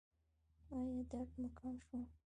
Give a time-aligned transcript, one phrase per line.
[0.73, 1.97] ایا درد مو کم شو؟